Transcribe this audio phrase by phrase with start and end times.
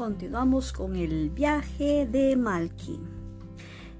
[0.00, 2.98] continuamos con el viaje de Malky.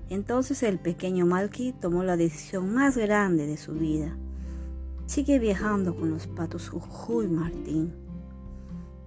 [0.08, 4.16] Entonces el pequeño Malky tomó la decisión más grande de su vida.
[5.04, 7.92] Sigue viajando con los patos Jujuy, Martín.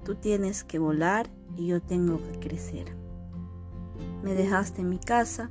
[0.06, 2.96] Tú tienes que volar y yo tengo que crecer.
[4.24, 5.50] Me dejaste en mi casa,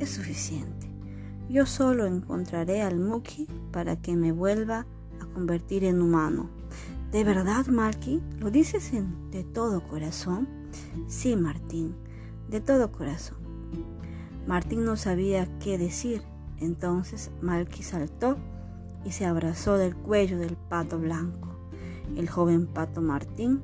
[0.00, 0.90] es suficiente.
[1.48, 4.86] Yo solo encontraré al Muki para que me vuelva
[5.20, 6.50] a convertir en humano.
[7.12, 8.20] ¿De verdad, Malky?
[8.40, 8.90] ¿Lo dices
[9.30, 10.59] de todo corazón?
[11.08, 11.94] Sí, Martín,
[12.48, 13.38] de todo corazón.
[14.46, 16.22] Martín no sabía qué decir,
[16.58, 18.36] entonces Malky saltó
[19.04, 21.48] y se abrazó del cuello del pato blanco.
[22.16, 23.62] El joven pato Martín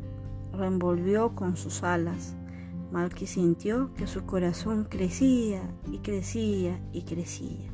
[0.53, 2.35] lo envolvió con sus alas.
[2.93, 7.71] Malky sintió que su corazón crecía y crecía y crecía.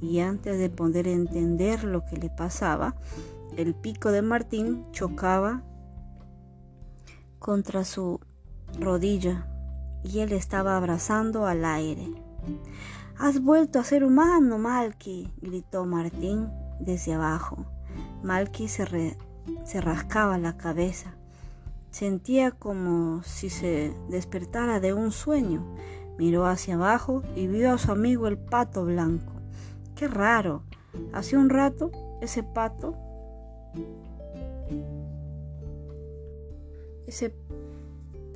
[0.00, 2.96] Y antes de poder entender lo que le pasaba,
[3.56, 5.62] el pico de Martín chocaba
[7.38, 8.20] contra su
[8.80, 9.46] rodilla
[10.02, 12.08] y él estaba abrazando al aire.
[13.18, 17.66] Has vuelto a ser humano, Malky, gritó Martín desde abajo.
[18.22, 19.16] Malky se,
[19.64, 21.14] se rascaba la cabeza.
[21.90, 25.64] Sentía como si se despertara de un sueño.
[26.16, 29.32] Miró hacia abajo y vio a su amigo el pato blanco.
[29.96, 30.62] Qué raro.
[31.12, 32.94] Hace un rato ese pato
[37.08, 37.34] ese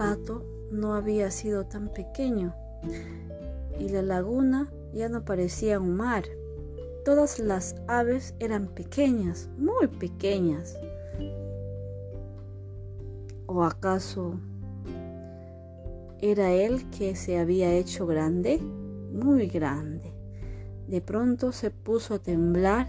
[0.03, 2.56] pato no había sido tan pequeño
[3.78, 6.25] y la laguna ya no parecía un mar.
[7.05, 10.77] Todas las aves eran pequeñas, muy pequeñas.
[13.47, 14.41] ¿O acaso
[16.20, 18.58] era él que se había hecho grande?
[18.58, 20.12] Muy grande.
[20.89, 22.89] De pronto se puso a temblar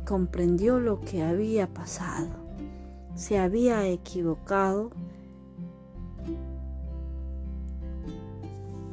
[0.00, 2.30] y comprendió lo que había pasado.
[3.14, 4.90] Se había equivocado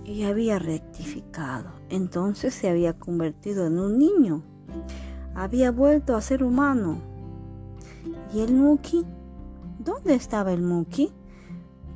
[0.08, 1.70] y había rectificado.
[1.90, 4.42] Entonces se había convertido en un niño.
[5.36, 7.00] Había vuelto a ser humano.
[8.34, 9.06] ¿Y el Muki?
[9.80, 11.12] ¿Dónde estaba el Muki?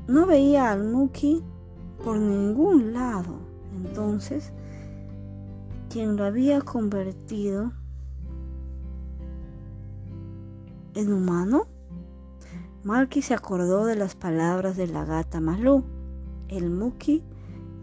[0.08, 1.42] No veía al Muki
[2.04, 3.40] por ningún lado.
[3.74, 4.52] Entonces,
[5.90, 7.72] quien lo había convertido
[10.96, 11.68] en humano?
[12.84, 15.86] Malky se acordó de las palabras de la gata Malú.
[16.50, 17.24] El Muki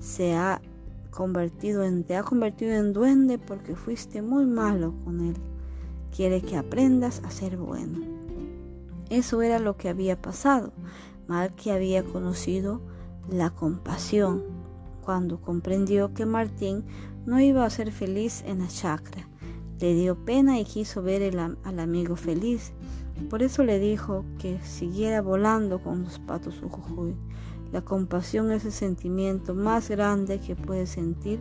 [0.01, 0.61] se ha
[1.11, 5.37] convertido en, te ha convertido en duende porque fuiste muy malo con él.
[6.15, 7.99] Quiere que aprendas a ser bueno.
[9.11, 10.73] Eso era lo que había pasado.
[11.27, 12.81] Malky había conocido
[13.31, 14.43] la compasión
[15.03, 16.85] cuando comprendió que Martín
[17.27, 19.29] no iba a ser feliz en la chacra.
[19.81, 22.73] Le dio pena y quiso ver al amigo feliz.
[23.31, 26.63] Por eso le dijo que siguiera volando con los patos.
[27.73, 31.39] La compasión es el sentimiento más grande que puede sentir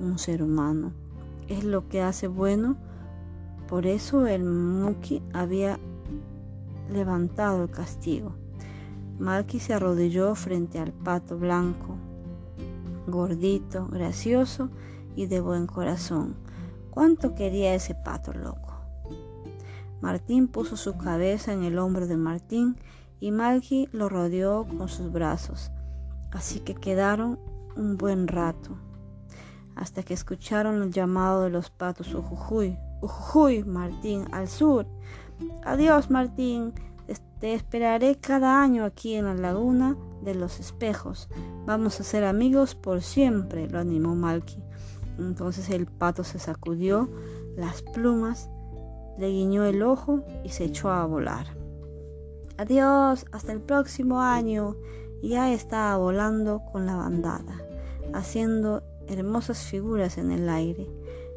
[0.00, 0.92] un ser humano.
[1.48, 2.76] Es lo que hace bueno.
[3.68, 5.78] Por eso el Muki había
[6.90, 8.34] levantado el castigo.
[9.18, 11.96] Malky se arrodilló frente al pato blanco,
[13.06, 14.70] gordito, gracioso
[15.14, 16.36] y de buen corazón.
[16.90, 18.74] ¿Cuánto quería ese pato loco?
[20.00, 22.76] Martín puso su cabeza en el hombro de Martín
[23.20, 25.70] y Malky lo rodeó con sus brazos.
[26.32, 27.38] Así que quedaron
[27.76, 28.76] un buen rato,
[29.74, 32.78] hasta que escucharon el llamado de los patos Ujujuy.
[33.02, 34.86] Ujujuy, Martín, al sur.
[35.64, 36.72] Adiós, Martín.
[37.40, 41.28] Te esperaré cada año aquí en la laguna de los espejos.
[41.66, 44.62] Vamos a ser amigos por siempre, lo animó Malky.
[45.18, 47.10] Entonces el pato se sacudió
[47.54, 48.48] las plumas,
[49.18, 51.46] le guiñó el ojo y se echó a volar.
[52.58, 54.76] Adiós, hasta el próximo año.
[55.22, 57.60] Ya estaba volando con la bandada,
[58.12, 60.88] haciendo hermosas figuras en el aire.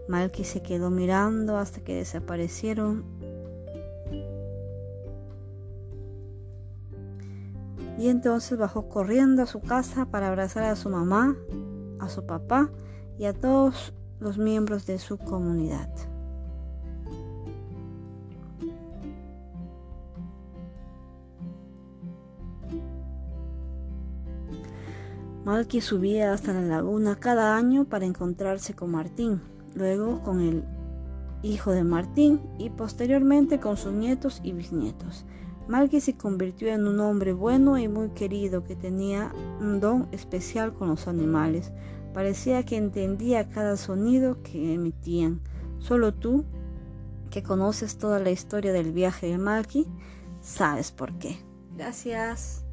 [0.08, 3.04] Malky se quedó mirando hasta que desaparecieron.
[7.98, 11.36] Y entonces bajó corriendo a su casa para abrazar a su mamá,
[12.00, 12.72] a su papá
[13.18, 15.90] y a todos los miembros de su comunidad.
[25.50, 29.42] Malky subía hasta la laguna cada año para encontrarse con Martín,
[29.74, 30.64] luego con el
[31.42, 35.26] hijo de Martín y posteriormente con sus nietos y bisnietos.
[35.68, 40.72] Malky se convirtió en un hombre bueno y muy querido que tenía un don especial
[40.76, 41.72] con los animales.
[42.14, 45.42] Parecía que entendía cada sonido que emitían.
[45.80, 46.46] Solo tú,
[47.32, 49.88] que conoces toda la historia del viaje de Malky,
[50.42, 51.40] sabes por qué.
[51.76, 52.69] Gracias.